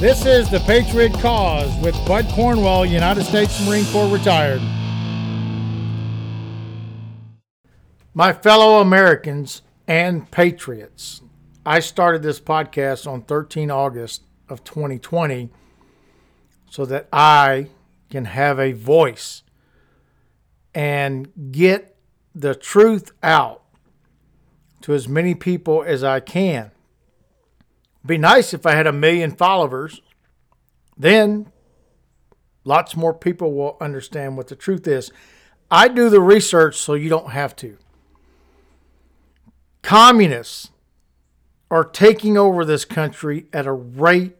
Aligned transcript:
This 0.00 0.24
is 0.24 0.48
the 0.48 0.60
Patriot 0.60 1.12
Cause 1.14 1.76
with 1.82 1.94
Bud 2.06 2.26
Cornwell, 2.30 2.86
United 2.86 3.24
States 3.24 3.64
Marine 3.66 3.84
Corps 3.86 4.08
retired. 4.08 4.62
My 8.14 8.32
fellow 8.32 8.80
Americans 8.80 9.62
and 9.86 10.30
patriots, 10.30 11.20
I 11.66 11.80
started 11.80 12.22
this 12.22 12.40
podcast 12.40 13.06
on 13.06 13.22
13 13.22 13.70
August 13.70 14.22
of 14.48 14.64
2020 14.64 15.50
so 16.70 16.86
that 16.86 17.08
I 17.12 17.68
can 18.08 18.24
have 18.24 18.58
a 18.58 18.72
voice 18.72 19.42
and 20.74 21.28
get 21.52 21.97
the 22.38 22.54
truth 22.54 23.10
out 23.20 23.64
to 24.80 24.94
as 24.94 25.08
many 25.08 25.34
people 25.34 25.82
as 25.82 26.04
I 26.04 26.20
can. 26.20 26.70
Be 28.06 28.16
nice 28.16 28.54
if 28.54 28.64
I 28.64 28.74
had 28.76 28.86
a 28.86 28.92
million 28.92 29.32
followers. 29.32 30.00
Then 30.96 31.50
lots 32.64 32.94
more 32.94 33.12
people 33.12 33.54
will 33.54 33.76
understand 33.80 34.36
what 34.36 34.46
the 34.46 34.56
truth 34.56 34.86
is. 34.86 35.10
I 35.68 35.88
do 35.88 36.08
the 36.08 36.20
research 36.20 36.76
so 36.76 36.94
you 36.94 37.08
don't 37.08 37.32
have 37.32 37.56
to. 37.56 37.76
Communists 39.82 40.70
are 41.70 41.84
taking 41.84 42.38
over 42.38 42.64
this 42.64 42.84
country 42.84 43.46
at 43.52 43.66
a 43.66 43.72
rate 43.72 44.36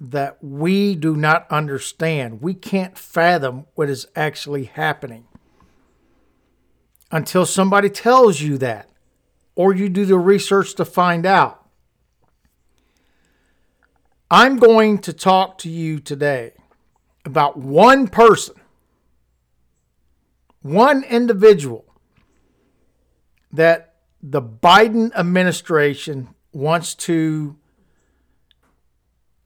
that 0.00 0.42
we 0.42 0.94
do 0.94 1.14
not 1.14 1.46
understand. 1.50 2.40
We 2.40 2.54
can't 2.54 2.96
fathom 2.96 3.66
what 3.74 3.90
is 3.90 4.06
actually 4.16 4.64
happening 4.64 5.26
until 7.10 7.46
somebody 7.46 7.88
tells 7.88 8.40
you 8.40 8.58
that 8.58 8.88
or 9.54 9.74
you 9.74 9.88
do 9.88 10.04
the 10.04 10.18
research 10.18 10.74
to 10.74 10.84
find 10.84 11.24
out. 11.24 11.64
I'm 14.30 14.56
going 14.56 14.98
to 14.98 15.12
talk 15.12 15.58
to 15.58 15.68
you 15.68 16.00
today 16.00 16.52
about 17.24 17.56
one 17.56 18.08
person, 18.08 18.56
one 20.62 21.04
individual 21.04 21.84
that 23.52 23.94
the 24.20 24.42
Biden 24.42 25.14
administration 25.14 26.34
wants 26.52 26.94
to 26.94 27.56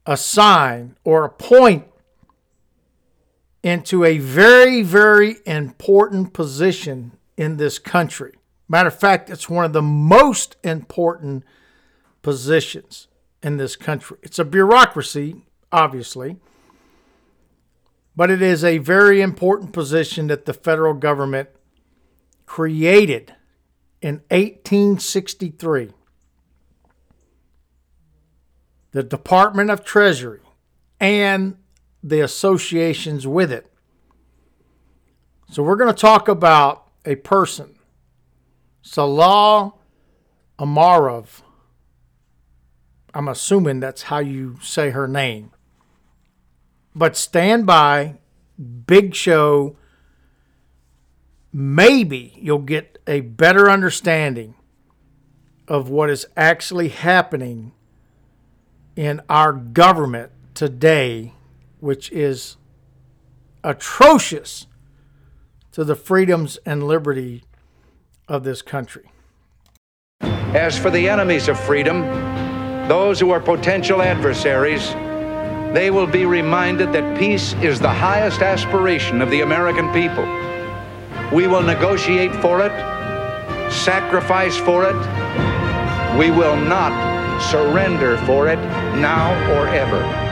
assign 0.05 0.95
or 1.03 1.25
appoint 1.25 1.85
into 3.61 4.03
a 4.03 4.17
very, 4.17 4.81
very 4.81 5.35
important 5.45 6.33
position 6.33 7.11
in 7.39 7.55
this 7.55 7.79
country. 7.79 8.33
Matter 8.67 8.89
of 8.89 8.99
fact, 8.99 9.29
it's 9.29 9.49
one 9.49 9.63
of 9.63 9.71
the 9.71 9.81
most 9.81 10.57
important 10.61 11.45
positions 12.21 13.07
in 13.41 13.55
this 13.55 13.77
country. 13.77 14.17
It's 14.21 14.39
a 14.39 14.43
bureaucracy, 14.43 15.45
obviously, 15.71 16.35
but 18.13 18.29
it 18.29 18.41
is 18.41 18.65
a 18.65 18.79
very 18.79 19.21
important 19.21 19.71
position 19.71 20.27
that 20.27 20.45
the 20.45 20.53
federal 20.53 20.93
government 20.93 21.47
created 22.45 23.33
in 24.01 24.15
1863. 24.31 25.91
The 28.91 29.03
Department 29.03 29.69
of 29.69 29.85
Treasury 29.85 30.41
and 30.99 31.55
the 32.03 32.19
associations 32.19 33.25
with 33.25 33.49
it. 33.49 33.71
So, 35.49 35.63
we're 35.63 35.77
going 35.77 35.93
to 35.93 35.99
talk 35.99 36.27
about 36.27 36.88
a 37.05 37.15
person, 37.15 37.75
Salah 38.81 39.73
Omarov 40.57 41.41
I'm 43.13 43.27
assuming 43.27 43.79
that's 43.79 44.03
how 44.03 44.19
you 44.19 44.57
say 44.61 44.91
her 44.91 45.07
name. 45.07 45.51
But 46.95 47.15
stand 47.15 47.65
by, 47.65 48.15
big 48.85 49.15
show. 49.15 49.77
Maybe 51.51 52.33
you'll 52.37 52.59
get 52.59 52.99
a 53.07 53.21
better 53.21 53.69
understanding 53.69 54.55
of 55.67 55.89
what 55.89 56.09
is 56.09 56.27
actually 56.37 56.89
happening 56.89 57.71
in 58.95 59.21
our 59.29 59.53
government 59.53 60.31
today, 60.53 61.33
which 61.79 62.11
is 62.11 62.57
atrocious 63.63 64.67
to 65.71 65.83
the 65.83 65.95
freedoms 65.95 66.57
and 66.65 66.83
liberty 66.83 67.43
of 68.27 68.43
this 68.43 68.61
country. 68.61 69.09
As 70.21 70.77
for 70.77 70.89
the 70.89 71.07
enemies 71.07 71.47
of 71.47 71.59
freedom, 71.59 72.01
those 72.87 73.19
who 73.19 73.29
are 73.29 73.39
potential 73.39 74.01
adversaries, 74.01 74.93
they 75.73 75.91
will 75.91 76.07
be 76.07 76.25
reminded 76.25 76.91
that 76.93 77.19
peace 77.19 77.53
is 77.61 77.79
the 77.79 77.89
highest 77.89 78.41
aspiration 78.41 79.21
of 79.21 79.29
the 79.29 79.41
American 79.41 79.91
people. 79.93 80.25
We 81.31 81.45
will 81.45 81.61
negotiate 81.61 82.33
for 82.37 82.61
it, 82.65 82.71
sacrifice 83.71 84.57
for 84.57 84.85
it. 84.85 84.95
We 86.17 86.31
will 86.31 86.55
not 86.55 87.39
surrender 87.51 88.17
for 88.25 88.47
it 88.47 88.59
now 88.99 89.31
or 89.53 89.67
ever. 89.67 90.28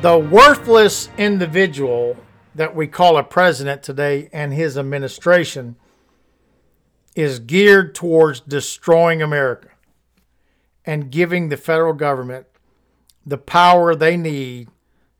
The 0.00 0.18
worthless 0.18 1.10
individual 1.18 2.16
that 2.54 2.74
we 2.74 2.86
call 2.86 3.18
a 3.18 3.22
president 3.22 3.82
today 3.82 4.30
and 4.32 4.50
his 4.50 4.78
administration 4.78 5.76
is 7.14 7.38
geared 7.38 7.94
towards 7.94 8.40
destroying 8.40 9.20
America 9.20 9.68
and 10.86 11.10
giving 11.10 11.50
the 11.50 11.58
federal 11.58 11.92
government 11.92 12.46
the 13.26 13.36
power 13.36 13.94
they 13.94 14.16
need 14.16 14.68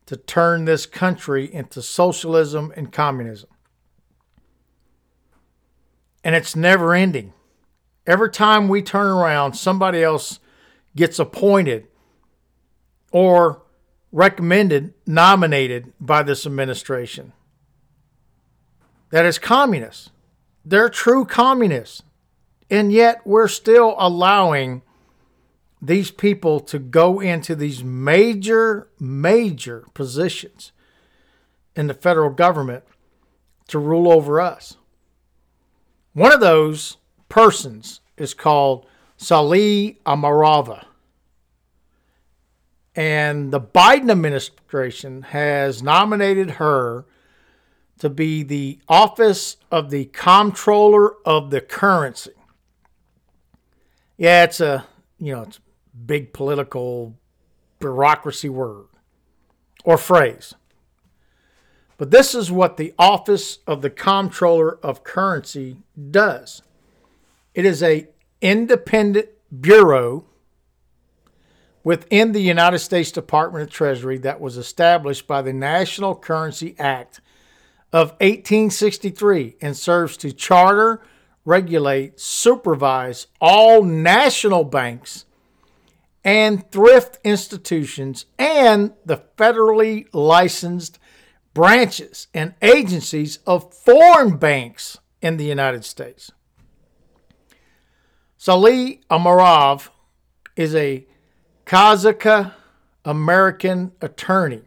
to 0.07 0.17
turn 0.17 0.65
this 0.65 0.87
country 0.87 1.53
into 1.53 1.79
socialism 1.83 2.73
and 2.75 2.91
communism. 2.91 3.51
And 6.23 6.33
it's 6.33 6.55
never 6.55 6.95
ending. 6.95 7.33
Every 8.07 8.31
time 8.31 8.67
we 8.67 8.81
turn 8.81 9.11
around, 9.11 9.53
somebody 9.53 10.01
else 10.01 10.39
gets 10.95 11.19
appointed 11.19 11.85
or 13.11 13.61
recommended, 14.11 14.93
nominated 15.05 15.93
by 15.99 16.23
this 16.23 16.45
administration 16.45 17.33
that 19.11 19.25
is 19.25 19.37
communists. 19.37 20.09
They're 20.65 20.89
true 20.89 21.25
communists. 21.25 22.01
And 22.69 22.91
yet 22.91 23.21
we're 23.25 23.49
still 23.49 23.95
allowing 23.97 24.81
these 25.81 26.11
people 26.11 26.59
to 26.61 26.79
go 26.79 27.19
into 27.19 27.55
these 27.55 27.83
major, 27.83 28.87
major 28.99 29.85
positions 29.93 30.71
in 31.75 31.87
the 31.87 31.93
federal 31.93 32.29
government 32.29 32.83
to 33.67 33.79
rule 33.79 34.11
over 34.11 34.39
us. 34.39 34.77
One 36.13 36.31
of 36.31 36.39
those 36.39 36.97
persons 37.29 38.01
is 38.17 38.33
called 38.33 38.85
Salih 39.17 39.97
Amarava. 40.05 40.85
And 42.95 43.51
the 43.51 43.61
Biden 43.61 44.11
administration 44.11 45.21
has 45.23 45.81
nominated 45.81 46.51
her 46.51 47.05
to 47.99 48.09
be 48.09 48.43
the 48.43 48.79
office 48.89 49.57
of 49.71 49.91
the 49.91 50.05
comptroller 50.05 51.13
of 51.25 51.51
the 51.51 51.61
currency. 51.61 52.31
Yeah, 54.17 54.43
it's 54.43 54.59
a, 54.59 54.85
you 55.19 55.33
know, 55.33 55.43
it's 55.43 55.59
big 56.05 56.33
political 56.33 57.15
bureaucracy 57.79 58.49
word 58.49 58.87
or 59.83 59.97
phrase. 59.97 60.53
But 61.97 62.11
this 62.11 62.33
is 62.33 62.51
what 62.51 62.77
the 62.77 62.93
office 62.97 63.59
of 63.67 63.83
the 63.83 63.89
comptroller 63.89 64.79
of 64.83 65.03
currency 65.03 65.77
does. 66.09 66.63
It 67.53 67.65
is 67.65 67.83
a 67.83 68.07
independent 68.41 69.29
bureau 69.59 70.25
within 71.83 72.31
the 72.31 72.41
United 72.41 72.79
States 72.79 73.11
Department 73.11 73.63
of 73.63 73.69
Treasury 73.69 74.17
that 74.19 74.39
was 74.39 74.57
established 74.57 75.27
by 75.27 75.41
the 75.41 75.53
National 75.53 76.15
Currency 76.15 76.75
Act 76.77 77.21
of 77.91 78.11
1863 78.21 79.55
and 79.61 79.75
serves 79.75 80.15
to 80.17 80.31
charter, 80.31 81.01
regulate, 81.43 82.19
supervise 82.19 83.27
all 83.39 83.83
national 83.83 84.63
banks 84.63 85.25
and 86.23 86.69
thrift 86.71 87.17
institutions 87.23 88.25
and 88.37 88.93
the 89.05 89.23
federally 89.37 90.07
licensed 90.13 90.99
branches 91.53 92.27
and 92.33 92.53
agencies 92.61 93.39
of 93.45 93.73
foreign 93.73 94.37
banks 94.37 94.99
in 95.21 95.37
the 95.37 95.45
United 95.45 95.83
States. 95.83 96.31
Salih 98.37 99.01
Amarov 99.09 99.89
is 100.55 100.73
a 100.75 101.05
Kazakh 101.71 102.51
American 103.05 103.93
attorney 104.01 104.63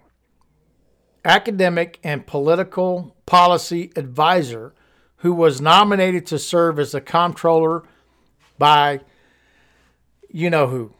academic 1.22 2.00
and 2.02 2.26
political 2.26 3.14
policy 3.26 3.92
advisor 3.94 4.72
who 5.16 5.34
was 5.34 5.60
nominated 5.60 6.24
to 6.24 6.38
serve 6.38 6.78
as 6.78 6.92
the 6.92 7.02
comptroller 7.02 7.82
by 8.56 9.00
you 10.30 10.48
know 10.48 10.68
who. 10.68 10.94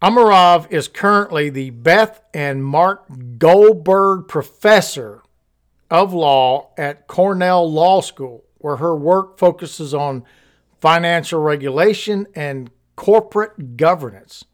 Amarov 0.00 0.70
is 0.70 0.86
currently 0.86 1.50
the 1.50 1.70
Beth 1.70 2.22
and 2.32 2.64
Mark 2.64 3.04
Goldberg 3.36 4.28
Professor 4.28 5.24
of 5.90 6.14
Law 6.14 6.70
at 6.78 7.08
Cornell 7.08 7.68
Law 7.68 8.02
School, 8.02 8.44
where 8.58 8.76
her 8.76 8.94
work 8.94 9.36
focuses 9.36 9.92
on 9.92 10.22
financial 10.80 11.40
regulation 11.40 12.28
and 12.36 12.70
corporate 12.94 13.76
governance. 13.76 14.44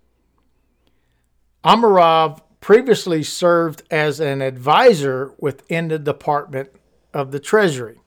Amarov 1.65 2.41
previously 2.61 3.23
served 3.23 3.83
as 3.91 4.21
an 4.21 4.43
advisor 4.43 5.33
within 5.39 5.89
the 5.89 5.99
Department 5.99 6.71
of 7.13 7.33
the 7.33 7.41
Treasury. 7.41 8.01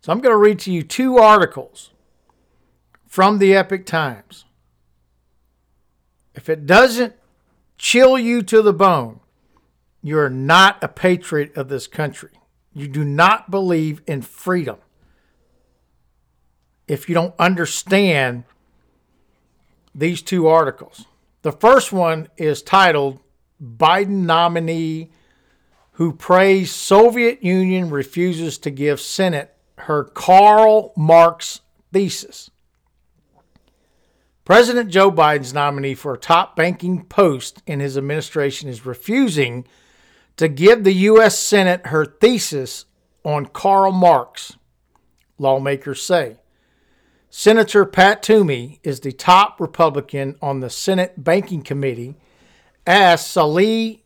So 0.00 0.12
I'm 0.12 0.20
going 0.20 0.32
to 0.32 0.38
read 0.38 0.58
to 0.60 0.72
you 0.72 0.82
two 0.82 1.18
articles 1.18 1.90
from 3.06 3.38
the 3.38 3.54
Epoch 3.54 3.86
Times. 3.86 4.44
If 6.34 6.48
it 6.48 6.66
doesn't 6.66 7.14
chill 7.78 8.18
you 8.18 8.42
to 8.42 8.62
the 8.62 8.72
bone, 8.72 9.20
you're 10.02 10.30
not 10.30 10.82
a 10.82 10.88
patriot 10.88 11.56
of 11.56 11.68
this 11.68 11.86
country. 11.86 12.30
You 12.72 12.88
do 12.88 13.04
not 13.04 13.50
believe 13.50 14.02
in 14.06 14.22
freedom. 14.22 14.76
If 16.86 17.08
you 17.08 17.14
don't 17.14 17.34
understand 17.38 18.44
these 19.94 20.22
two 20.22 20.46
articles, 20.46 21.06
the 21.46 21.52
first 21.52 21.92
one 21.92 22.26
is 22.36 22.60
titled 22.60 23.20
Biden 23.62 24.24
nominee 24.26 25.12
who 25.92 26.12
praised 26.12 26.74
Soviet 26.74 27.40
Union 27.40 27.88
refuses 27.88 28.58
to 28.58 28.70
give 28.72 29.00
Senate 29.00 29.54
her 29.78 30.02
Karl 30.02 30.92
Marx 30.96 31.60
thesis. 31.92 32.50
President 34.44 34.90
Joe 34.90 35.12
Biden's 35.12 35.54
nominee 35.54 35.94
for 35.94 36.14
a 36.14 36.18
top 36.18 36.56
banking 36.56 37.04
post 37.04 37.62
in 37.64 37.78
his 37.78 37.96
administration 37.96 38.68
is 38.68 38.84
refusing 38.84 39.68
to 40.38 40.48
give 40.48 40.82
the 40.82 40.94
U.S. 40.94 41.38
Senate 41.38 41.86
her 41.86 42.04
thesis 42.04 42.86
on 43.24 43.46
Karl 43.46 43.92
Marx, 43.92 44.56
lawmakers 45.38 46.02
say. 46.02 46.38
Senator 47.38 47.84
Pat 47.84 48.22
Toomey 48.22 48.80
is 48.82 49.00
the 49.00 49.12
top 49.12 49.60
Republican 49.60 50.36
on 50.40 50.60
the 50.60 50.70
Senate 50.70 51.22
Banking 51.22 51.60
Committee, 51.60 52.16
asked 52.86 53.30
Salih 53.30 54.02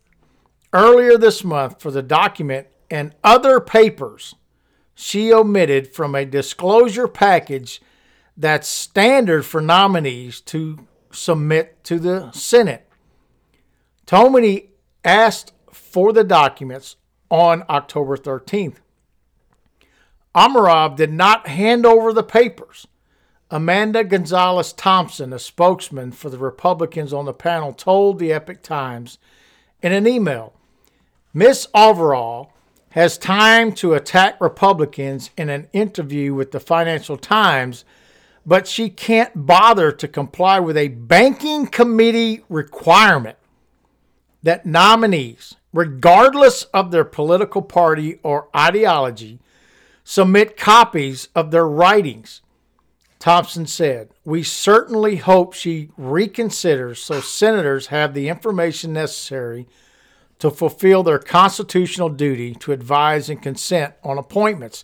earlier 0.73 1.17
this 1.17 1.45
month 1.45 1.81
for 1.81 1.93
the 1.93 2.03
document 2.03 2.67
and 2.91 3.15
other 3.23 3.61
papers 3.61 4.35
she 4.97 5.33
omitted 5.33 5.95
from 5.95 6.17
a 6.17 6.25
disclosure 6.25 7.07
package 7.07 7.81
that's 8.37 8.67
standard 8.67 9.47
for 9.47 9.61
nominees 9.61 10.41
to 10.41 10.89
submit 11.13 11.85
to 11.85 12.01
the 12.01 12.33
Senate. 12.33 12.89
Toomey 14.07 14.71
asked 15.05 15.53
for 15.71 16.13
the 16.13 16.25
documents 16.25 16.97
on 17.31 17.63
October 17.71 18.17
13th. 18.17 18.79
Amarov 20.35 20.97
did 20.97 21.13
not 21.13 21.47
hand 21.47 21.87
over 21.87 22.13
the 22.13 22.25
papers. 22.25 22.89
Amanda 23.53 24.05
Gonzalez 24.05 24.73
Thompson, 24.73 25.33
a 25.33 25.39
spokesman 25.39 26.13
for 26.13 26.31
the 26.31 26.39
Republicans 26.39 27.13
on 27.13 27.25
the 27.25 27.33
panel, 27.33 27.73
told 27.73 28.19
the 28.19 28.33
Epoch 28.33 28.63
Times 28.63 29.19
in 29.83 29.93
an 29.93 30.07
email 30.07 30.53
Miss 31.35 31.67
Overall 31.75 32.53
has 32.91 33.19
time 33.19 33.73
to 33.73 33.95
attack 33.95 34.41
Republicans 34.41 35.31
in 35.37 35.49
an 35.49 35.69
interview 35.73 36.33
with 36.33 36.53
the 36.53 36.61
Financial 36.61 37.17
Times, 37.17 37.85
but 38.47 38.69
she 38.69 38.89
can't 38.89 39.47
bother 39.47 39.91
to 39.93 40.07
comply 40.07 40.61
with 40.61 40.77
a 40.77 40.89
banking 40.89 41.67
committee 41.67 42.45
requirement 42.49 43.37
that 44.45 44.65
nominees, 44.65 45.57
regardless 45.73 46.65
of 46.75 46.91
their 46.91 47.05
political 47.05 47.63
party 47.63 48.19
or 48.23 48.49
ideology, 48.57 49.41
submit 50.05 50.57
copies 50.57 51.29
of 51.35 51.51
their 51.51 51.67
writings 51.67 52.43
Thompson 53.21 53.67
said, 53.67 54.09
We 54.25 54.43
certainly 54.43 55.17
hope 55.17 55.53
she 55.53 55.91
reconsiders 55.99 56.97
so 56.97 57.21
senators 57.21 57.89
have 57.89 58.15
the 58.15 58.29
information 58.29 58.95
necessary 58.95 59.69
to 60.39 60.51
fulfill 60.51 61.03
their 61.03 61.19
constitutional 61.19 62.09
duty 62.09 62.55
to 62.55 62.73
advise 62.73 63.29
and 63.29 63.41
consent 63.41 63.95
on 64.03 64.17
appointments. 64.17 64.83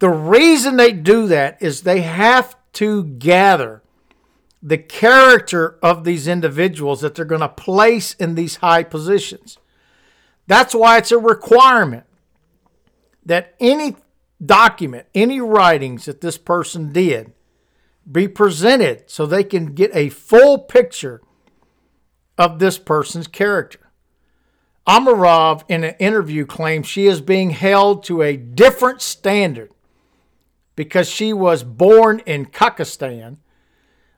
The 0.00 0.10
reason 0.10 0.76
they 0.76 0.92
do 0.92 1.26
that 1.28 1.60
is 1.62 1.80
they 1.80 2.02
have 2.02 2.56
to 2.74 3.04
gather 3.04 3.82
the 4.62 4.78
character 4.78 5.78
of 5.82 6.04
these 6.04 6.28
individuals 6.28 7.00
that 7.00 7.14
they're 7.14 7.24
going 7.24 7.40
to 7.40 7.48
place 7.48 8.12
in 8.14 8.34
these 8.34 8.56
high 8.56 8.82
positions. 8.82 9.56
That's 10.46 10.74
why 10.74 10.98
it's 10.98 11.10
a 11.10 11.18
requirement 11.18 12.04
that 13.24 13.54
any 13.58 13.96
document, 14.44 15.06
any 15.14 15.40
writings 15.40 16.04
that 16.04 16.20
this 16.20 16.36
person 16.36 16.92
did, 16.92 17.32
be 18.10 18.28
presented 18.28 19.04
so 19.06 19.26
they 19.26 19.44
can 19.44 19.74
get 19.74 19.94
a 19.94 20.08
full 20.08 20.58
picture 20.58 21.22
of 22.36 22.58
this 22.58 22.78
person's 22.78 23.26
character. 23.26 23.78
Amarov, 24.86 25.62
in 25.68 25.84
an 25.84 25.94
interview, 26.00 26.44
claims 26.44 26.86
she 26.86 27.06
is 27.06 27.20
being 27.20 27.50
held 27.50 28.02
to 28.04 28.22
a 28.22 28.36
different 28.36 29.00
standard 29.00 29.70
because 30.74 31.08
she 31.08 31.32
was 31.32 31.62
born 31.62 32.20
in 32.26 32.46
Kazakhstan, 32.46 33.36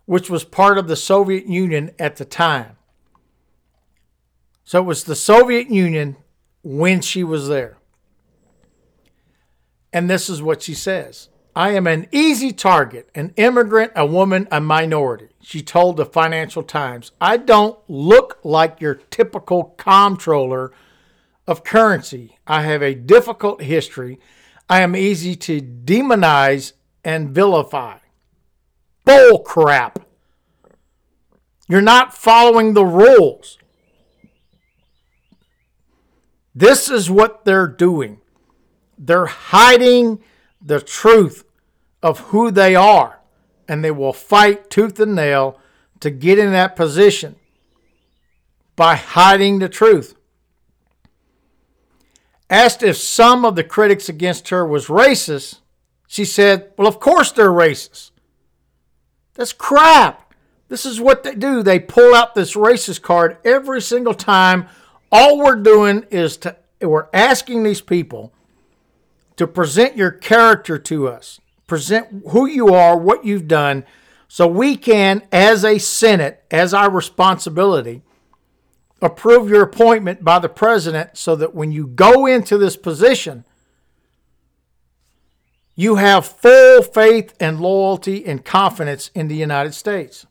which 0.06 0.30
was 0.30 0.44
part 0.44 0.78
of 0.78 0.88
the 0.88 0.96
Soviet 0.96 1.46
Union 1.46 1.90
at 1.98 2.16
the 2.16 2.24
time. 2.24 2.76
So 4.64 4.80
it 4.80 4.86
was 4.86 5.04
the 5.04 5.16
Soviet 5.16 5.68
Union 5.68 6.16
when 6.62 7.02
she 7.02 7.22
was 7.22 7.48
there. 7.48 7.76
And 9.92 10.08
this 10.08 10.30
is 10.30 10.42
what 10.42 10.62
she 10.62 10.74
says 10.74 11.28
I 11.56 11.70
am 11.70 11.86
an 11.86 12.08
easy 12.10 12.52
target, 12.52 13.08
an 13.14 13.32
immigrant, 13.36 13.92
a 13.94 14.04
woman, 14.04 14.48
a 14.50 14.60
minority, 14.60 15.28
she 15.40 15.62
told 15.62 15.96
the 15.96 16.06
Financial 16.06 16.62
Times. 16.62 17.12
I 17.20 17.36
don't 17.36 17.78
look 17.86 18.38
like 18.42 18.80
your 18.80 18.94
typical 18.94 19.74
comptroller 19.76 20.72
of 21.46 21.62
currency. 21.62 22.38
I 22.46 22.62
have 22.62 22.82
a 22.82 22.94
difficult 22.94 23.62
history. 23.62 24.18
I 24.70 24.80
am 24.80 24.96
easy 24.96 25.36
to 25.36 25.60
demonize 25.60 26.72
and 27.04 27.30
vilify. 27.30 27.98
Bull 29.04 29.40
crap. 29.40 29.98
You're 31.68 31.82
not 31.82 32.16
following 32.16 32.72
the 32.72 32.86
rules. 32.86 33.58
This 36.54 36.90
is 36.90 37.10
what 37.10 37.44
they're 37.44 37.68
doing. 37.68 38.20
They're 38.96 39.26
hiding 39.26 40.22
the 40.64 40.80
truth 40.80 41.44
of 42.02 42.20
who 42.20 42.50
they 42.50 42.74
are, 42.74 43.20
and 43.68 43.84
they 43.84 43.90
will 43.90 44.12
fight 44.12 44.70
tooth 44.70 44.98
and 44.98 45.14
nail 45.14 45.60
to 46.00 46.10
get 46.10 46.38
in 46.38 46.52
that 46.52 46.74
position 46.74 47.36
by 48.74 48.96
hiding 48.96 49.58
the 49.58 49.68
truth. 49.68 50.16
Asked 52.50 52.82
if 52.82 52.96
some 52.96 53.44
of 53.44 53.56
the 53.56 53.64
critics 53.64 54.08
against 54.08 54.48
her 54.48 54.66
was 54.66 54.86
racist, 54.86 55.60
she 56.06 56.24
said, 56.24 56.72
Well, 56.76 56.88
of 56.88 57.00
course 57.00 57.32
they're 57.32 57.48
racist. 57.48 58.10
That's 59.34 59.52
crap. 59.52 60.34
This 60.68 60.86
is 60.86 61.00
what 61.00 61.24
they 61.24 61.34
do. 61.34 61.62
They 61.62 61.78
pull 61.78 62.14
out 62.14 62.34
this 62.34 62.54
racist 62.54 63.02
card 63.02 63.38
every 63.44 63.80
single 63.80 64.14
time. 64.14 64.66
All 65.10 65.38
we're 65.38 65.56
doing 65.56 66.04
is 66.10 66.36
to 66.38 66.56
we're 66.80 67.08
asking 67.14 67.62
these 67.62 67.80
people 67.80 68.33
to 69.36 69.46
present 69.46 69.96
your 69.96 70.10
character 70.10 70.78
to 70.78 71.08
us, 71.08 71.40
present 71.66 72.24
who 72.30 72.46
you 72.46 72.68
are, 72.68 72.96
what 72.96 73.24
you've 73.24 73.48
done, 73.48 73.84
so 74.28 74.46
we 74.46 74.76
can, 74.76 75.22
as 75.30 75.64
a 75.64 75.78
Senate, 75.78 76.44
as 76.50 76.74
our 76.74 76.90
responsibility, 76.90 78.02
approve 79.00 79.48
your 79.48 79.62
appointment 79.62 80.24
by 80.24 80.38
the 80.38 80.48
president 80.48 81.10
so 81.16 81.36
that 81.36 81.54
when 81.54 81.70
you 81.70 81.86
go 81.86 82.26
into 82.26 82.58
this 82.58 82.76
position, 82.76 83.44
you 85.76 85.96
have 85.96 86.24
full 86.24 86.82
faith 86.82 87.34
and 87.40 87.60
loyalty 87.60 88.24
and 88.24 88.44
confidence 88.44 89.10
in 89.14 89.28
the 89.28 89.36
United 89.36 89.74
States. 89.74 90.26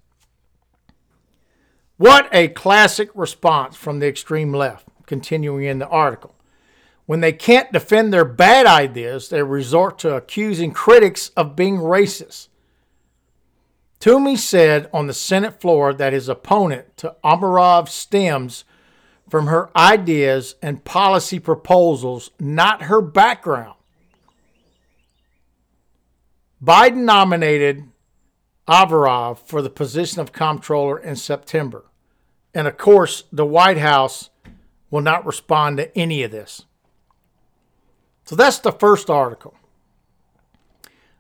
What 1.98 2.28
a 2.32 2.48
classic 2.48 3.10
response 3.14 3.76
from 3.76 4.00
the 4.00 4.08
extreme 4.08 4.54
left, 4.54 4.88
continuing 5.06 5.66
in 5.66 5.80
the 5.80 5.88
article. 5.88 6.36
When 7.06 7.20
they 7.20 7.34
can't 7.34 7.72
defend 7.72 8.14
their 8.14 8.26
bad 8.26 8.66
ideas, 8.66 9.30
they 9.30 9.44
resort 9.44 10.00
to 10.00 10.16
accusing 10.16 10.72
critics 10.72 11.30
of 11.36 11.56
being 11.56 11.78
racist. 11.78 12.48
Toomey 14.00 14.36
said 14.36 14.90
on 14.94 15.08
the 15.08 15.14
Senate 15.14 15.62
floor 15.62 15.94
that 15.94 16.14
his 16.14 16.30
opponent 16.30 16.98
to 16.98 17.16
Amarov 17.24 17.90
stems 17.90 18.66
from 19.30 19.48
her 19.48 19.70
ideas 19.78 20.56
and 20.62 20.84
policy 20.84 21.40
proposals, 21.40 22.30
not 22.40 22.84
her 22.84 23.02
background. 23.02 23.76
Biden 26.64 27.04
nominated 27.04 27.90
Averov 28.68 29.40
for 29.40 29.62
the 29.62 29.70
position 29.70 30.22
of 30.22 30.32
comptroller 30.32 30.98
in 30.98 31.16
September. 31.16 31.86
And 32.54 32.68
of 32.68 32.78
course, 32.78 33.24
the 33.32 33.46
White 33.46 33.78
House 33.78 34.30
will 34.90 35.02
not 35.02 35.26
respond 35.26 35.78
to 35.78 35.98
any 35.98 36.24
of 36.24 36.32
this. 36.32 36.66
So 38.26 38.36
that's 38.36 38.60
the 38.60 38.72
first 38.72 39.10
article. 39.10 39.56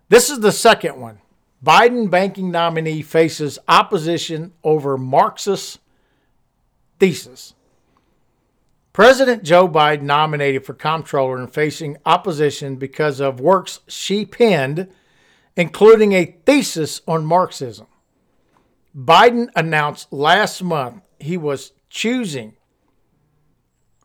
This 0.09 0.29
is 0.29 0.39
the 0.39 0.51
second 0.51 0.99
one. 0.99 1.19
Biden 1.63 2.09
banking 2.09 2.51
nominee 2.51 3.01
faces 3.01 3.57
opposition 3.67 4.53
over 4.63 4.97
Marxist 4.97 5.79
thesis. 6.99 7.53
President 8.91 9.43
Joe 9.43 9.67
Biden 9.67 10.03
nominated 10.03 10.65
for 10.65 10.73
comptroller 10.73 11.37
and 11.37 11.51
facing 11.51 11.97
opposition 12.05 12.75
because 12.75 13.19
of 13.19 13.39
works 13.39 13.79
she 13.87 14.25
penned 14.25 14.89
including 15.55 16.13
a 16.13 16.25
thesis 16.45 17.01
on 17.07 17.25
Marxism. 17.25 17.87
Biden 18.95 19.49
announced 19.55 20.11
last 20.11 20.63
month 20.63 21.07
he 21.19 21.37
was 21.37 21.73
choosing 21.89 22.55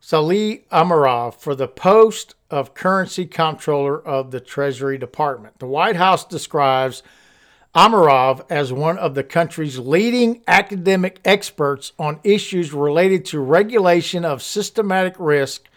Salih 0.01 0.65
Amarov 0.71 1.35
for 1.35 1.55
the 1.55 1.67
post 1.67 2.35
of 2.49 2.73
currency 2.73 3.25
comptroller 3.25 4.01
of 4.01 4.31
the 4.31 4.39
Treasury 4.39 4.97
Department. 4.97 5.59
The 5.59 5.67
White 5.67 5.97
House 5.97 6.25
describes 6.25 7.03
Amarov 7.75 8.43
as 8.49 8.73
one 8.73 8.97
of 8.97 9.13
the 9.13 9.23
country's 9.23 9.77
leading 9.77 10.41
academic 10.47 11.19
experts 11.23 11.91
on 11.99 12.19
issues 12.23 12.73
related 12.73 13.25
to 13.25 13.39
regulation 13.39 14.25
of 14.25 14.41
systematic 14.41 15.15
risk 15.19 15.69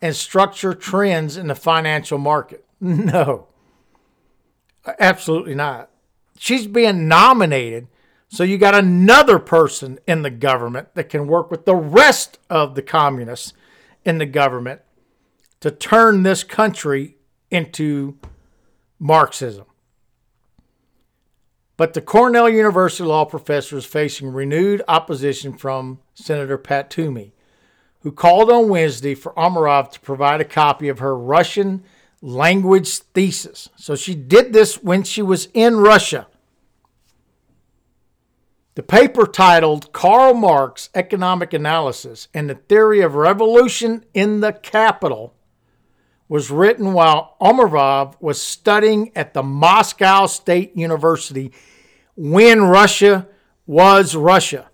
and 0.00 0.16
structure 0.16 0.74
trends 0.74 1.36
in 1.36 1.46
the 1.46 1.54
financial 1.54 2.18
market. 2.18 2.64
No. 2.80 3.48
Absolutely 5.00 5.56
not. 5.56 5.90
She's 6.38 6.68
being 6.68 7.08
nominated. 7.08 7.88
So 8.28 8.44
you 8.44 8.58
got 8.58 8.74
another 8.74 9.38
person 9.38 9.98
in 10.06 10.22
the 10.22 10.30
government 10.30 10.94
that 10.94 11.08
can 11.08 11.26
work 11.26 11.50
with 11.50 11.64
the 11.64 11.74
rest 11.74 12.38
of 12.50 12.74
the 12.74 12.82
communists 12.82 13.54
in 14.04 14.18
the 14.18 14.26
government 14.26 14.82
to 15.60 15.70
turn 15.70 16.22
this 16.22 16.44
country 16.44 17.16
into 17.50 18.18
Marxism. 18.98 19.64
But 21.78 21.94
the 21.94 22.00
Cornell 22.00 22.48
University 22.48 23.04
law 23.04 23.24
professor 23.24 23.76
is 23.76 23.86
facing 23.86 24.32
renewed 24.32 24.82
opposition 24.88 25.56
from 25.56 26.00
Senator 26.12 26.58
Pat 26.58 26.90
Toomey, 26.90 27.32
who 28.00 28.12
called 28.12 28.50
on 28.50 28.68
Wednesday 28.68 29.14
for 29.14 29.32
Amarov 29.34 29.90
to 29.92 30.00
provide 30.00 30.40
a 30.40 30.44
copy 30.44 30.88
of 30.88 30.98
her 30.98 31.16
Russian 31.16 31.84
language 32.20 32.98
thesis. 32.98 33.68
So 33.76 33.94
she 33.94 34.14
did 34.14 34.52
this 34.52 34.82
when 34.82 35.04
she 35.04 35.22
was 35.22 35.48
in 35.54 35.76
Russia. 35.76 36.26
The 38.78 38.84
paper 38.84 39.26
titled 39.26 39.92
Karl 39.92 40.34
Marx 40.34 40.88
Economic 40.94 41.52
Analysis 41.52 42.28
and 42.32 42.48
the 42.48 42.54
Theory 42.54 43.00
of 43.00 43.16
Revolution 43.16 44.04
in 44.14 44.38
the 44.38 44.52
Capital 44.52 45.34
was 46.28 46.52
written 46.52 46.92
while 46.92 47.34
Omarov 47.40 48.14
was 48.20 48.40
studying 48.40 49.10
at 49.16 49.34
the 49.34 49.42
Moscow 49.42 50.26
State 50.26 50.76
University 50.76 51.50
when 52.14 52.62
Russia 52.62 53.26
was 53.66 54.14
Russia. 54.14 54.70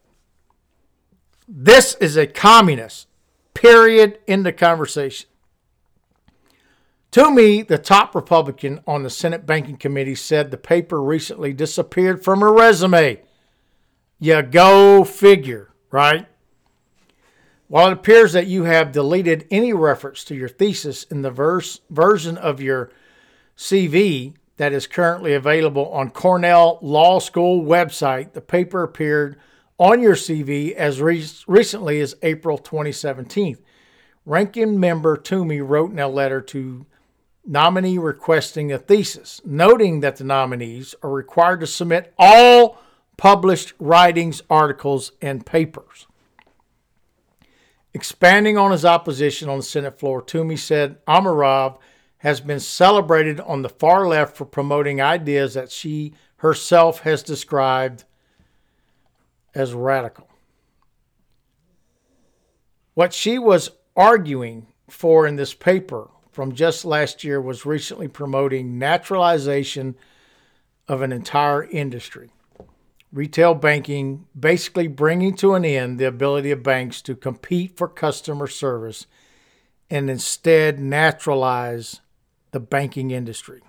This 1.49 1.95
is 1.95 2.19
a 2.19 2.27
communist, 2.27 3.09
period, 3.55 4.19
in 4.27 4.43
the 4.43 4.53
conversation. 4.53 5.31
Toomey, 7.11 7.63
the 7.63 7.79
top 7.79 8.15
Republican 8.15 8.81
on 8.87 9.03
the 9.03 9.09
Senate 9.09 9.47
Banking 9.47 9.79
Committee, 9.79 10.15
said 10.15 10.51
the 10.51 10.59
paper 10.59 11.03
recently 11.03 11.55
disappeared 11.55 12.23
from 12.23 12.41
her 12.41 12.53
resume. 12.53 13.23
You 14.25 14.41
go 14.41 15.05
figure, 15.05 15.69
right? 15.91 16.27
While 17.69 17.89
it 17.89 17.93
appears 17.93 18.33
that 18.33 18.47
you 18.47 18.65
have 18.65 18.91
deleted 18.91 19.47
any 19.51 19.75
reference 19.75 20.25
to 20.25 20.35
your 20.35 20.49
thesis 20.49 21.05
in 21.05 21.21
the 21.21 21.31
verse, 21.31 21.83
version 21.91 22.39
of 22.39 22.59
your 22.59 22.91
CV 23.55 24.33
that 24.57 24.73
is 24.73 24.87
currently 24.87 25.35
available 25.35 25.91
on 25.91 26.09
Cornell 26.09 26.79
Law 26.81 27.19
School 27.19 27.67
website, 27.67 28.33
the 28.33 28.41
paper 28.41 28.83
appeared 28.83 29.39
on 29.77 30.01
your 30.01 30.15
CV 30.15 30.73
as 30.73 31.03
re- 31.03 31.29
recently 31.47 32.01
as 32.01 32.17
April 32.23 32.57
2017. 32.57 33.59
Ranking 34.25 34.81
member 34.81 35.19
Toomey 35.19 35.61
wrote 35.61 35.91
in 35.91 35.99
a 35.99 36.09
letter 36.09 36.41
to 36.41 36.87
nominee 37.45 37.99
requesting 37.99 38.73
a 38.73 38.79
thesis, 38.79 39.43
noting 39.45 40.01
that 40.01 40.17
the 40.17 40.25
nominees 40.25 40.95
are 41.03 41.11
required 41.11 41.61
to 41.61 41.67
submit 41.67 42.15
all 42.19 42.81
published 43.17 43.73
writings, 43.79 44.43
articles, 44.51 45.13
and 45.23 45.47
papers. 45.47 46.07
Expanding 47.93 48.59
on 48.59 48.73
his 48.73 48.85
opposition 48.85 49.49
on 49.49 49.59
the 49.59 49.63
Senate 49.63 49.99
floor, 49.99 50.21
Toomey 50.21 50.57
said 50.57 51.05
Amarov 51.07 51.79
has 52.19 52.41
been 52.41 52.59
celebrated 52.59 53.39
on 53.41 53.63
the 53.63 53.69
far 53.69 54.09
left 54.09 54.37
for 54.37 54.45
promoting 54.45 55.01
ideas 55.01 55.55
that 55.55 55.71
she 55.71 56.15
herself 56.39 57.01
has 57.01 57.23
described 57.23 58.05
as 59.55 59.75
radical. 59.75 60.29
What 62.95 63.13
she 63.13 63.39
was 63.39 63.71
arguing 63.97 64.67
for 64.89 65.27
in 65.27 65.37
this 65.37 65.55
paper 65.55 66.09
from 66.33 66.55
just 66.55 66.85
last 66.85 67.23
year 67.23 67.41
was 67.41 67.65
recently 67.65 68.09
promoting 68.09 68.79
naturalization 68.79 69.95
of 70.89 71.01
an 71.03 71.13
entire 71.13 71.65
industry. 71.65 72.31
Retail 73.15 73.55
banking 73.55 74.27
basically 74.39 74.89
bringing 74.89 75.37
to 75.37 75.55
an 75.55 75.65
end 75.65 76.01
the 76.01 76.05
ability 76.05 76.51
of 76.51 76.65
banks 76.65 77.01
to 77.03 77.15
compete 77.15 77.77
for 77.77 77.87
customer 77.87 78.49
service 78.49 79.07
and 79.89 80.11
instead 80.11 80.81
naturalize 80.81 82.01
the 82.51 82.59
banking 82.59 83.13
industry. 83.13 83.63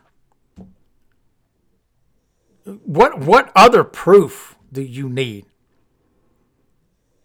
What, 2.63 3.19
what 3.19 3.51
other 3.55 3.83
proof 3.83 4.55
do 4.71 4.81
you 4.81 5.07
need? 5.07 5.45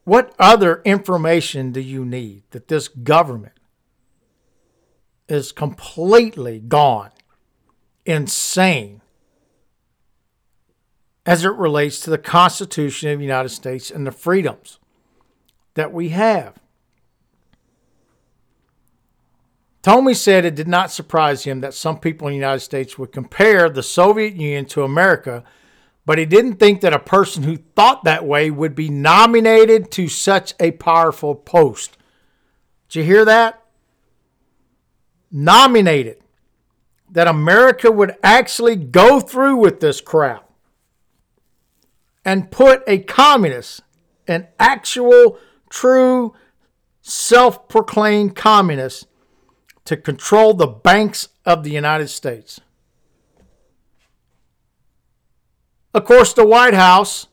What 0.05 0.35
other 0.39 0.83
information 0.85 1.73
do 1.73 1.81
you 1.81 2.05
need 2.05 2.43
that 2.51 2.69
this 2.69 2.89
government 2.89 3.55
is 5.27 5.53
completely 5.53 6.59
gone, 6.59 7.13
insane, 8.05 9.00
as 11.31 11.45
it 11.45 11.55
relates 11.55 12.01
to 12.01 12.11
the 12.11 12.19
Constitution 12.19 13.09
of 13.09 13.19
the 13.21 13.25
United 13.25 13.51
States 13.51 13.89
and 13.89 14.05
the 14.05 14.11
freedoms 14.11 14.81
that 15.75 15.93
we 15.93 16.09
have. 16.09 16.59
Toomey 19.83 20.15
said 20.15 20.45
it 20.45 20.57
did 20.57 20.67
not 20.67 20.91
surprise 20.91 21.45
him 21.45 21.61
that 21.61 21.73
some 21.73 22.01
people 22.01 22.27
in 22.27 22.33
the 22.33 22.39
United 22.39 22.59
States 22.59 22.99
would 22.99 23.13
compare 23.13 23.71
the 23.71 23.81
Soviet 23.81 24.35
Union 24.35 24.65
to 24.67 24.83
America, 24.83 25.45
but 26.05 26.19
he 26.19 26.27
didn't 26.27 26.57
think 26.57 26.81
that 26.81 26.93
a 26.93 26.99
person 26.99 27.45
who 27.45 27.59
thought 27.77 28.03
that 28.03 28.27
way 28.27 28.51
would 28.51 28.75
be 28.75 28.89
nominated 28.89 29.93
to 29.93 30.09
such 30.09 30.55
a 30.59 30.73
powerful 30.73 31.37
post. 31.37 31.97
Did 32.89 32.99
you 32.99 33.05
hear 33.05 33.25
that? 33.25 33.63
nominated 35.31 36.17
that 37.09 37.29
America 37.29 37.89
would 37.89 38.17
actually 38.21 38.75
go 38.75 39.21
through 39.21 39.55
with 39.55 39.79
this 39.79 40.01
crap 40.01 40.50
and 42.25 42.51
put 42.51 42.83
a 42.87 42.99
communist, 42.99 43.83
an 44.27 44.49
actual, 44.59 45.39
true, 45.69 46.35
self 47.01 47.69
proclaimed 47.69 48.37
communist, 48.37 49.07
to 49.85 49.97
control 49.97 50.55
the 50.55 50.67
banks 50.67 51.29
of 51.45 51.65
the 51.65 51.71
United 51.71 52.09
States. 52.09 52.61
Of 55.93 56.05
course, 56.05 56.33
the 56.33 56.47
White 56.47 56.75
House 56.75 57.27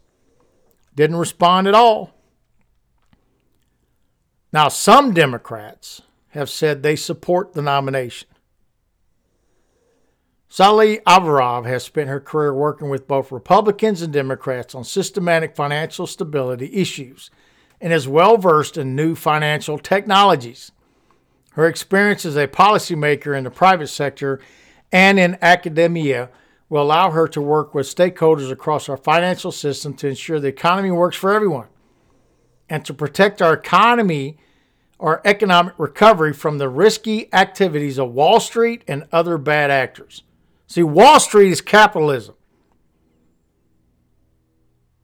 didn't 0.95 1.17
respond 1.17 1.67
at 1.67 1.75
all. 1.75 2.13
Now, 4.51 4.69
some 4.69 5.13
Democrats 5.13 6.01
have 6.29 6.49
said 6.49 6.81
they 6.81 6.95
support 6.95 7.53
the 7.53 7.61
nomination. 7.61 8.27
Salih 10.49 10.99
Averov 11.05 11.65
has 11.65 11.83
spent 11.83 12.09
her 12.09 12.21
career 12.21 12.53
working 12.53 12.89
with 12.89 13.07
both 13.07 13.33
Republicans 13.33 14.01
and 14.01 14.13
Democrats 14.13 14.73
on 14.73 14.83
systematic 14.83 15.55
financial 15.55 16.07
stability 16.07 16.73
issues 16.73 17.29
and 17.81 17.91
is 17.91 18.07
well 18.07 18.37
versed 18.37 18.77
in 18.77 18.95
new 18.95 19.13
financial 19.13 19.77
technologies. 19.77 20.71
Her 21.51 21.67
experience 21.67 22.25
as 22.25 22.37
a 22.37 22.47
policymaker 22.47 23.37
in 23.37 23.43
the 23.43 23.51
private 23.51 23.87
sector 23.87 24.39
and 24.91 25.19
in 25.19 25.37
academia 25.41 26.29
will 26.69 26.81
allow 26.81 27.11
her 27.11 27.27
to 27.27 27.41
work 27.41 27.75
with 27.75 27.93
stakeholders 27.93 28.49
across 28.49 28.87
our 28.87 28.97
financial 28.97 29.51
system 29.51 29.93
to 29.95 30.07
ensure 30.07 30.39
the 30.39 30.47
economy 30.47 30.91
works 30.91 31.17
for 31.17 31.33
everyone 31.33 31.67
and 32.69 32.85
to 32.85 32.93
protect 32.93 33.41
our 33.41 33.53
economy 33.53 34.37
our 34.99 35.21
economic 35.25 35.73
recovery 35.77 36.33
from 36.33 36.57
the 36.57 36.67
risky 36.69 37.31
activities 37.33 37.99
of 37.99 38.11
Wall 38.13 38.39
Street 38.39 38.83
and 38.87 39.05
other 39.11 39.37
bad 39.37 39.69
actors. 39.69 40.23
See, 40.67 40.83
Wall 40.83 41.19
Street 41.19 41.51
is 41.51 41.61
capitalism. 41.61 42.35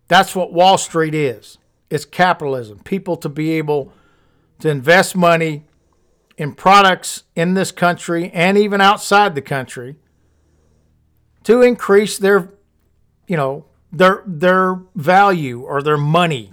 That's 0.09 0.35
what 0.35 0.53
Wall 0.53 0.77
Street 0.77 1.15
is. 1.15 1.57
It's 1.89 2.05
capitalism. 2.05 2.79
People 2.79 3.15
to 3.17 3.29
be 3.29 3.51
able 3.51 3.93
to 4.59 4.69
invest 4.69 5.15
money 5.15 5.65
in 6.37 6.53
products 6.53 7.23
in 7.35 7.53
this 7.53 7.71
country 7.71 8.29
and 8.31 8.57
even 8.57 8.81
outside 8.81 9.35
the 9.35 9.41
country 9.41 9.95
to 11.43 11.61
increase 11.61 12.17
their 12.17 12.53
you 13.27 13.37
know 13.37 13.65
their 13.91 14.23
their 14.25 14.81
value 14.95 15.61
or 15.61 15.81
their 15.81 15.97
money. 15.97 16.51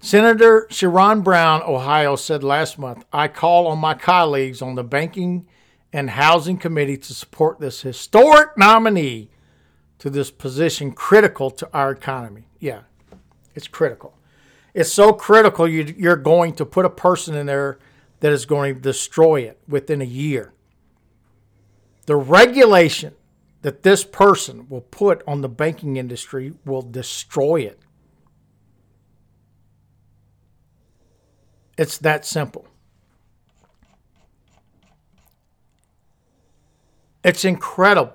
Senator 0.00 0.66
Sherrod 0.70 1.22
Brown, 1.24 1.62
Ohio, 1.62 2.16
said 2.16 2.42
last 2.42 2.78
month, 2.78 3.04
I 3.12 3.28
call 3.28 3.66
on 3.66 3.78
my 3.78 3.94
colleagues 3.94 4.62
on 4.62 4.74
the 4.76 4.84
Banking 4.84 5.46
and 5.92 6.10
Housing 6.10 6.58
Committee 6.58 6.96
to 6.98 7.14
support 7.14 7.60
this 7.60 7.82
historic 7.82 8.56
nominee 8.56 9.30
to 9.98 10.10
this 10.10 10.30
position 10.30 10.92
critical 10.92 11.50
to 11.50 11.68
our 11.72 11.90
economy. 11.90 12.48
Yeah, 12.58 12.82
it's 13.54 13.68
critical. 13.68 14.14
It's 14.74 14.92
so 14.92 15.12
critical 15.12 15.66
you, 15.66 15.94
you're 15.96 16.16
going 16.16 16.54
to 16.54 16.66
put 16.66 16.84
a 16.84 16.90
person 16.90 17.34
in 17.34 17.46
there 17.46 17.78
that 18.20 18.32
is 18.32 18.46
going 18.46 18.74
to 18.74 18.80
destroy 18.80 19.40
it 19.40 19.58
within 19.66 20.00
a 20.00 20.06
year. 20.06 20.52
The 22.06 22.16
regulation 22.16 23.14
that 23.62 23.82
this 23.82 24.04
person 24.04 24.68
will 24.68 24.82
put 24.82 25.22
on 25.26 25.40
the 25.40 25.48
banking 25.48 25.96
industry 25.96 26.54
will 26.64 26.82
destroy 26.82 27.62
it. 27.62 27.80
It's 31.76 31.98
that 31.98 32.24
simple. 32.24 32.66
It's 37.24 37.44
incredible. 37.44 38.14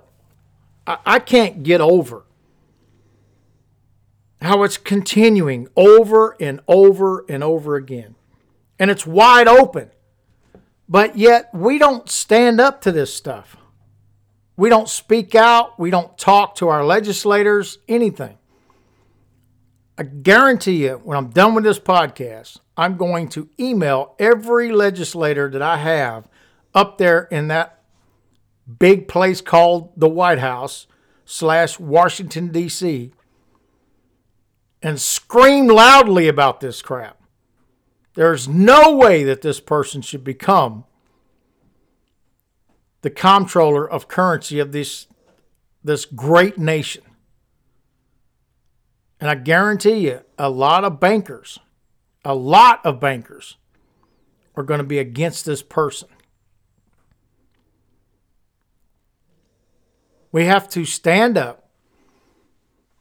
I, 0.86 1.20
can't 1.20 1.64
get 1.64 1.80
over 1.80 2.26
how 4.42 4.64
it's 4.64 4.78
continuing 4.78 5.70
over 5.78 6.36
and 6.42 6.60
over 6.68 7.26
and 7.30 7.44
over 7.44 7.76
again. 7.76 8.16
And 8.78 8.92
it's 8.92 9.08
wide 9.08 9.48
open. 9.48 9.92
But 10.90 11.18
yet 11.18 11.50
we 11.54 11.78
don't 11.78 12.10
stand 12.10 12.60
up 12.60 12.82
to 12.82 12.92
this 12.92 13.14
stuff. 13.14 13.56
We 14.58 14.70
don't 14.70 14.90
speak 14.90 15.34
out. 15.34 15.80
We 15.80 15.90
don't 15.90 16.18
talk 16.18 16.56
to 16.56 16.68
our 16.68 16.84
legislators, 16.84 17.80
anything. 17.88 18.38
I 19.98 20.04
guarantee 20.04 20.84
you, 20.86 21.00
when 21.04 21.18
I'm 21.18 21.30
done 21.30 21.56
with 21.56 21.64
this 21.64 21.80
podcast, 21.80 22.60
I'm 22.76 22.98
going 22.98 23.30
to 23.30 23.50
email 23.60 24.16
every 24.20 24.72
legislator 24.72 25.50
that 25.50 25.62
I 25.62 25.78
have 25.78 26.28
up 26.74 26.98
there 26.98 27.24
in 27.32 27.48
that 27.48 27.83
big 28.80 29.08
place 29.08 29.42
called 29.42 29.92
the 29.98 30.10
White 30.10 30.40
House 30.40 30.88
slash 31.26 31.80
Washington, 31.80 32.50
D.C., 32.50 33.12
and 34.82 35.00
scream 35.00 35.68
loudly 35.68 36.28
about 36.28 36.60
this 36.60 36.82
crap. 36.82 37.22
There's 38.16 38.48
no 38.48 38.94
way 38.96 39.24
that 39.24 39.42
this 39.42 39.60
person 39.60 40.02
should 40.02 40.24
become 40.24 40.84
the 43.02 43.10
comptroller 43.10 43.90
of 43.90 44.08
currency 44.08 44.60
of 44.60 44.72
this, 44.72 45.08
this 45.84 46.06
great 46.06 46.58
nation. 46.58 47.04
And 49.20 49.30
I 49.30 49.36
guarantee 49.36 50.08
you, 50.08 50.22
a 50.38 50.50
lot 50.50 50.84
of 50.84 51.00
bankers, 51.00 51.60
a 52.26 52.36
lot 52.36 52.86
of 52.86 53.00
bankers 53.00 53.56
are 54.56 54.64
going 54.64 54.80
to 54.80 54.86
be 54.86 55.00
against 55.00 55.46
this 55.46 55.64
person. 55.64 56.10
We 60.34 60.46
have 60.46 60.68
to 60.70 60.84
stand 60.84 61.38
up. 61.38 61.70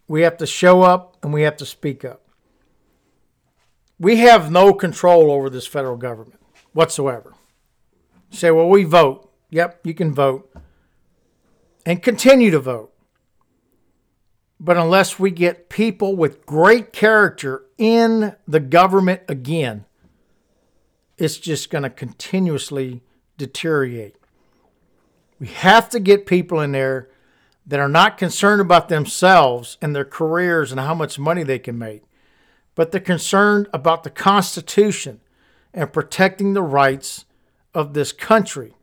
We 0.07 0.21
have 0.21 0.37
to 0.37 0.47
show 0.47 0.83
up 0.83 1.17
and 1.23 1.33
we 1.33 1.43
have 1.43 1.57
to 1.57 1.67
speak 1.67 2.05
up. 2.05 2.21
We 3.99 4.19
have 4.19 4.53
no 4.53 4.75
control 4.75 5.33
over 5.33 5.49
this 5.49 5.67
federal 5.67 5.97
government 5.97 6.39
whatsoever. 6.75 7.33
Say, 8.31 8.51
well, 8.51 8.69
we 8.69 8.85
vote. 8.85 9.33
Yep, 9.51 9.81
you 9.85 9.95
can 9.95 10.15
vote 10.15 10.53
and 11.87 12.03
continue 12.03 12.51
to 12.51 12.61
vote. 12.61 12.93
But 14.61 14.77
unless 14.77 15.19
we 15.19 15.31
get 15.31 15.71
people 15.71 16.15
with 16.15 16.45
great 16.45 16.93
character 16.93 17.65
in 17.79 18.37
the 18.47 18.61
government 18.61 19.23
again, 19.27 19.87
it's 21.17 21.39
just 21.39 21.71
going 21.71 21.83
to 21.83 21.91
continuously 21.91 23.03
deteriorate. 23.39 24.17
We 25.41 25.47
have 25.49 25.89
to 25.91 26.01
get 26.01 26.27
people 26.27 26.61
in 26.61 26.73
there 26.73 27.09
that 27.67 27.81
are 27.81 27.89
not 27.89 28.19
concerned 28.19 28.61
about 28.61 28.89
themselves 28.89 29.79
and 29.81 29.95
their 29.95 30.05
careers 30.05 30.73
and 30.73 30.81
how 30.81 30.95
much 30.95 31.19
money 31.19 31.43
they 31.43 31.59
can 31.59 31.79
make, 31.79 32.03
but 32.75 32.91
they're 32.91 33.01
concerned 33.01 33.69
about 33.73 34.03
the 34.03 34.11
Constitution 34.11 35.21
and 35.73 35.93
protecting 35.93 36.55
the 36.55 36.63
rights 36.63 37.25
of 37.75 37.95
this 37.95 38.13
country. 38.13 38.75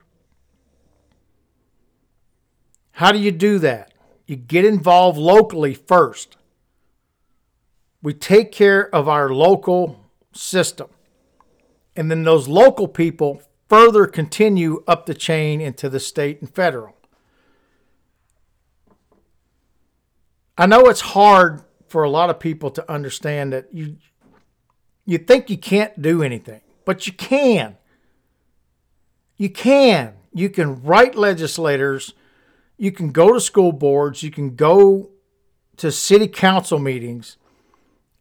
How 2.94 3.12
do 3.12 3.20
you 3.20 3.32
do 3.32 3.60
that? 3.60 3.94
You 4.26 4.36
get 4.36 4.66
involved 4.66 5.18
locally 5.18 5.74
first. 5.74 6.38
We 8.02 8.14
take 8.14 8.52
care 8.52 8.94
of 8.94 9.08
our 9.08 9.30
local 9.30 10.06
system. 10.34 10.90
And 11.96 12.10
then 12.10 12.24
those 12.24 12.48
local 12.48 12.88
people 12.88 13.42
further 13.68 14.06
continue 14.06 14.84
up 14.88 15.06
the 15.06 15.14
chain 15.14 15.62
into 15.62 15.90
the 15.90 16.00
state 16.00 16.42
and 16.42 16.54
federal. 16.54 16.96
I 20.60 20.66
know 20.66 20.88
it's 20.88 21.00
hard 21.00 21.62
for 21.88 22.04
a 22.04 22.10
lot 22.10 22.30
of 22.30 22.38
people 22.38 22.70
to 22.72 22.92
understand 22.92 23.54
that 23.54 23.74
you 23.74 23.96
you 25.06 25.18
think 25.18 25.50
you 25.50 25.58
can't 25.58 26.00
do 26.02 26.22
anything, 26.22 26.60
but 26.84 27.08
you 27.08 27.14
can. 27.14 27.78
You 29.38 29.50
can. 29.50 30.16
You 30.34 30.50
can 30.50 30.84
write 30.84 31.16
legislators, 31.16 32.14
you 32.78 32.92
can 32.92 33.12
go 33.12 33.34
to 33.34 33.40
school 33.40 33.72
boards, 33.72 34.22
you 34.22 34.32
can 34.32 34.56
go 34.56 35.10
to 35.78 35.94
city 35.94 36.28
council 36.28 36.78
meetings 36.78 37.38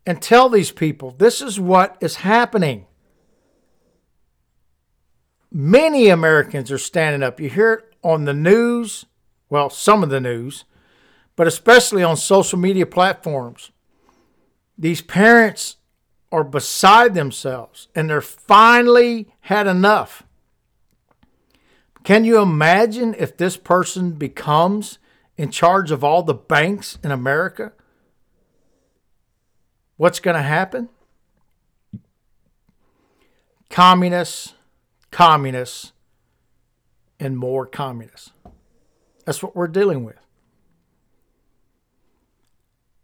and 0.07 0.22
tell 0.22 0.48
these 0.48 0.70
people 0.70 1.11
this 1.18 1.42
is 1.42 1.59
what 1.59 1.96
is 2.01 2.16
happening. 2.16 2.87
Many 5.51 6.09
Americans 6.09 6.70
are 6.70 6.79
standing 6.79 7.24
up. 7.24 7.40
You 7.40 7.51
hear 7.51 7.72
it 7.72 7.96
on 8.05 8.27
the 8.27 8.33
news, 8.33 9.07
well, 9.51 9.68
some 9.68 10.05
of 10.05 10.09
the 10.09 10.20
news 10.20 10.64
but 11.38 11.46
especially 11.46 12.03
on 12.03 12.16
social 12.16 12.59
media 12.59 12.85
platforms. 12.85 13.70
These 14.77 15.03
parents 15.03 15.77
are 16.33 16.42
beside 16.42 17.14
themselves 17.14 17.87
and 17.94 18.11
they're 18.11 18.20
finally 18.20 19.29
had 19.42 19.68
enough. 19.68 20.24
Can 22.03 22.24
you 22.24 22.42
imagine 22.42 23.14
if 23.16 23.37
this 23.37 23.57
person 23.57 24.11
becomes 24.11 24.98
in 25.37 25.53
charge 25.53 25.92
of 25.92 26.03
all 26.03 26.24
the 26.24 26.35
banks 26.35 26.98
in 27.05 27.12
America? 27.12 27.72
What's 29.96 30.18
going 30.18 30.37
to 30.37 30.42
happen? 30.42 30.88
Communists, 33.70 34.55
communists, 35.12 35.92
and 37.20 37.38
more 37.38 37.64
communists. 37.64 38.33
That's 39.24 39.40
what 39.40 39.55
we're 39.55 39.68
dealing 39.68 40.03
with. 40.03 40.16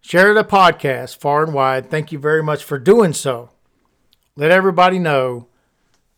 Share 0.06 0.34
the 0.34 0.44
podcast 0.44 1.16
far 1.16 1.44
and 1.44 1.54
wide. 1.54 1.88
Thank 1.88 2.12
you 2.12 2.18
very 2.18 2.42
much 2.42 2.62
for 2.62 2.78
doing 2.78 3.14
so. 3.14 3.48
Let 4.36 4.50
everybody 4.50 4.98
know 4.98 5.48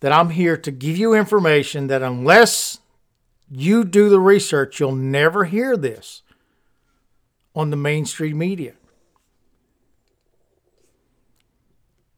that 0.00 0.10
I'm 0.10 0.30
here 0.30 0.56
to 0.56 0.72
give 0.72 0.96
you 0.96 1.14
information 1.14 1.86
that 1.86 2.02
unless 2.02 2.80
you 3.48 3.84
do 3.84 4.08
the 4.08 4.18
research, 4.18 4.80
you'll 4.80 4.96
never 4.96 5.44
hear 5.44 5.76
this 5.76 6.24
on 7.54 7.70
the 7.70 7.76
mainstream 7.76 8.38
media. 8.38 8.72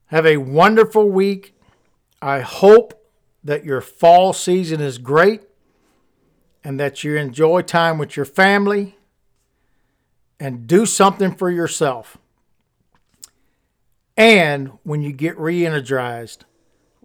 Have 0.07 0.25
a 0.25 0.39
wonderful 0.39 1.11
week. 1.11 1.55
I 2.23 2.41
hope 2.41 3.11
that 3.45 3.67
your 3.67 3.83
fall 3.83 4.33
season 4.33 4.81
is 4.81 4.97
great 4.97 5.43
and 6.65 6.81
that 6.81 7.05
you 7.05 7.17
enjoy 7.17 7.61
time 7.61 7.99
with 7.99 8.17
your 8.17 8.25
family 8.25 8.98
and 10.41 10.67
do 10.67 10.87
something 10.87 11.35
for 11.35 11.51
yourself. 11.51 12.19
And 14.17 14.73
when 14.83 15.03
you 15.03 15.13
get 15.13 15.39
re 15.39 15.65
energized, 15.65 16.45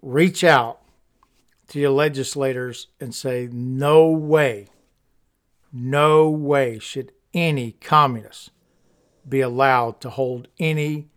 reach 0.02 0.44
out 0.44 0.80
to 1.70 1.80
your 1.80 1.92
legislators 1.92 2.88
and 3.00 3.14
say, 3.14 3.48
no 3.52 4.10
way, 4.10 4.68
no 5.72 6.30
way 6.30 6.80
should 6.80 7.12
any 7.34 7.74
communist 7.74 8.52
be 9.28 9.42
allowed 9.42 10.02
to 10.02 10.10
hold 10.10 10.48
any 10.60 11.10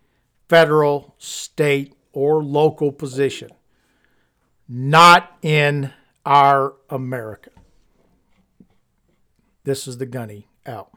federal, 0.48 1.14
state, 1.18 1.94
or 2.12 2.42
local 2.42 2.92
position. 2.92 3.50
Not 4.68 5.36
in 5.42 5.92
our 6.24 6.74
America. 6.88 7.50
This 9.64 9.86
is 9.86 9.98
the 9.98 10.06
gunny 10.06 10.48
out. 10.64 10.95